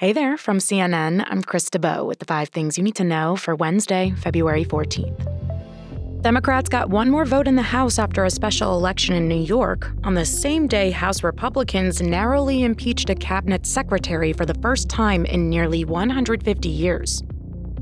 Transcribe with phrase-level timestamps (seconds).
[0.00, 3.36] Hey there, from CNN, I'm Chris DeBow with the five things you need to know
[3.36, 6.22] for Wednesday, February 14th.
[6.22, 9.92] Democrats got one more vote in the House after a special election in New York.
[10.04, 15.26] On the same day, House Republicans narrowly impeached a cabinet secretary for the first time
[15.26, 17.22] in nearly 150 years.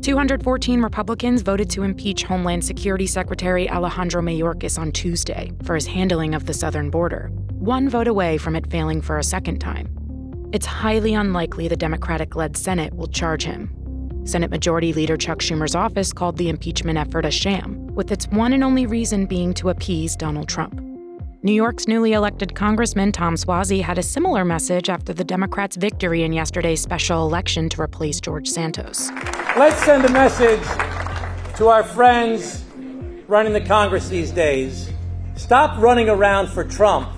[0.00, 6.34] 214 Republicans voted to impeach Homeland Security Secretary Alejandro Mayorkas on Tuesday for his handling
[6.34, 7.28] of the southern border,
[7.58, 9.95] one vote away from it failing for a second time.
[10.56, 13.70] It's highly unlikely the Democratic led Senate will charge him.
[14.24, 18.54] Senate Majority Leader Chuck Schumer's office called the impeachment effort a sham, with its one
[18.54, 20.80] and only reason being to appease Donald Trump.
[21.42, 26.22] New York's newly elected Congressman Tom Suozzi had a similar message after the Democrats' victory
[26.22, 29.10] in yesterday's special election to replace George Santos.
[29.58, 30.64] Let's send a message
[31.58, 32.64] to our friends
[33.28, 34.90] running the Congress these days.
[35.34, 37.10] Stop running around for Trump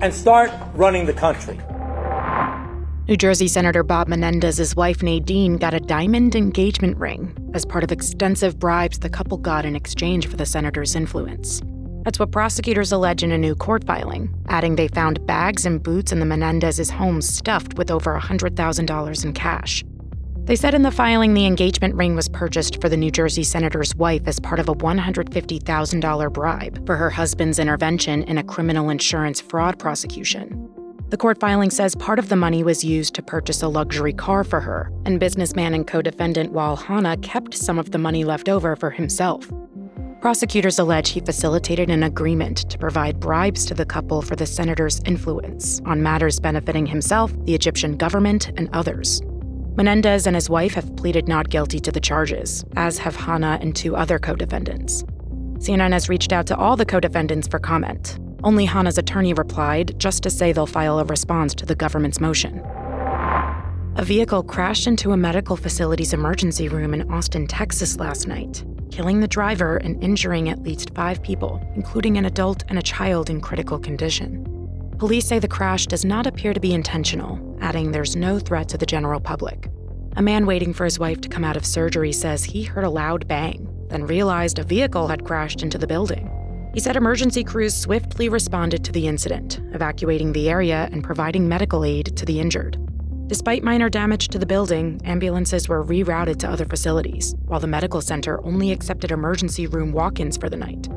[0.00, 1.60] and start running the country.
[3.06, 7.92] New Jersey Senator Bob Menendez's wife Nadine got a diamond engagement ring as part of
[7.92, 11.60] extensive bribes the couple got in exchange for the senator's influence.
[12.04, 16.12] That's what prosecutors allege in a new court filing, adding they found bags and boots
[16.12, 19.84] in the Menendez's home stuffed with over $100,000 in cash.
[20.44, 23.94] They said in the filing the engagement ring was purchased for the New Jersey senator's
[23.96, 29.42] wife as part of a $150,000 bribe for her husband's intervention in a criminal insurance
[29.42, 30.70] fraud prosecution.
[31.14, 34.42] The court filing says part of the money was used to purchase a luxury car
[34.42, 38.48] for her, and businessman and co defendant Wael Hana kept some of the money left
[38.48, 39.48] over for himself.
[40.20, 45.00] Prosecutors allege he facilitated an agreement to provide bribes to the couple for the senator's
[45.04, 49.22] influence on matters benefiting himself, the Egyptian government, and others.
[49.76, 53.76] Menendez and his wife have pleaded not guilty to the charges, as have Hanna and
[53.76, 55.04] two other co defendants.
[55.58, 59.98] CNN has reached out to all the co defendants for comment, only Hana's attorney replied
[59.98, 62.60] just to say they'll file a response to the government's motion.
[63.96, 69.20] A vehicle crashed into a medical facility's emergency room in Austin, Texas last night, killing
[69.20, 73.40] the driver and injuring at least five people, including an adult and a child in
[73.40, 74.44] critical condition.
[74.98, 78.78] Police say the crash does not appear to be intentional, adding there's no threat to
[78.78, 79.70] the general public.
[80.16, 82.90] A man waiting for his wife to come out of surgery says he heard a
[82.90, 86.30] loud bang, then realized a vehicle had crashed into the building.
[86.74, 91.84] He said emergency crews swiftly responded to the incident, evacuating the area and providing medical
[91.84, 92.76] aid to the injured.
[93.28, 98.00] Despite minor damage to the building, ambulances were rerouted to other facilities, while the medical
[98.00, 100.88] center only accepted emergency room walk ins for the night.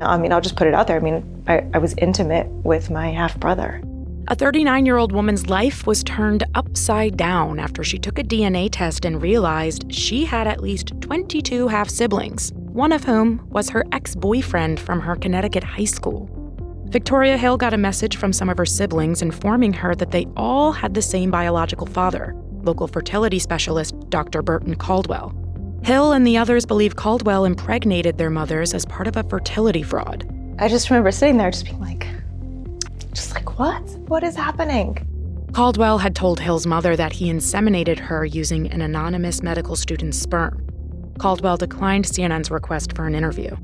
[0.00, 0.96] I mean, I'll just put it out there.
[0.96, 3.82] I mean, I, I was intimate with my half brother.
[4.28, 8.68] A 39 year old woman's life was turned upside down after she took a DNA
[8.70, 13.82] test and realized she had at least 22 half siblings one of whom was her
[13.92, 16.28] ex boyfriend from her Connecticut high school.
[16.88, 20.72] Victoria Hill got a message from some of her siblings informing her that they all
[20.72, 22.34] had the same biological father,
[22.64, 24.42] local fertility specialist Dr.
[24.42, 25.32] Burton Caldwell.
[25.84, 30.30] Hill and the others believe Caldwell impregnated their mothers as part of a fertility fraud.
[30.58, 32.06] I just remember sitting there just being like,
[33.14, 33.88] just like, what?
[34.08, 34.98] What is happening?
[35.54, 40.65] Caldwell had told Hill's mother that he inseminated her using an anonymous medical student's sperm.
[41.18, 43.56] Caldwell declined CNN's request for an interview.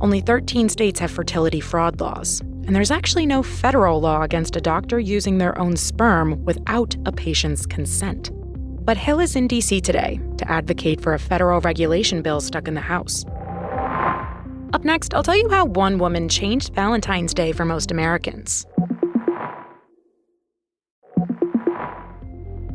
[0.00, 4.60] Only 13 states have fertility fraud laws, and there's actually no federal law against a
[4.60, 8.30] doctor using their own sperm without a patient's consent.
[8.84, 12.74] But Hill is in DC today to advocate for a federal regulation bill stuck in
[12.74, 13.24] the House.
[14.74, 18.66] Up next, I'll tell you how one woman changed Valentine's Day for most Americans.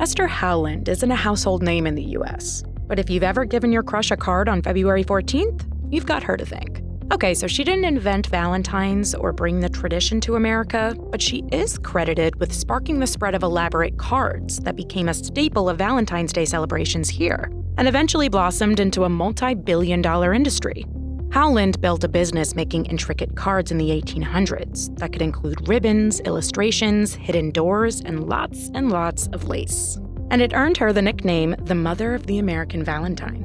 [0.00, 3.82] Esther Howland isn't a household name in the US, but if you've ever given your
[3.82, 6.82] crush a card on February 14th, you've got her to thank.
[7.10, 11.78] Okay, so she didn't invent Valentine's or bring the tradition to America, but she is
[11.78, 16.44] credited with sparking the spread of elaborate cards that became a staple of Valentine's Day
[16.44, 20.84] celebrations here and eventually blossomed into a multi billion dollar industry.
[21.30, 27.14] Howland built a business making intricate cards in the 1800s that could include ribbons, illustrations,
[27.14, 29.98] hidden doors, and lots and lots of lace
[30.30, 33.44] and it earned her the nickname the Mother of the American Valentine.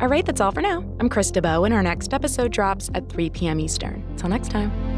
[0.00, 0.84] All right, that's all for now.
[1.00, 3.60] I'm Chris DeBow, and our next episode drops at 3 p.m.
[3.60, 4.04] Eastern.
[4.16, 4.93] Till next time.